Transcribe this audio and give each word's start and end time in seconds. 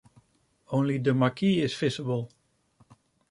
Only 0.71 0.97
the 0.97 1.13
marquee 1.13 1.61
is 1.61 1.75
visible. 1.75 2.31